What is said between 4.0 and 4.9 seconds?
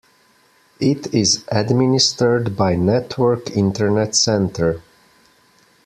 Center.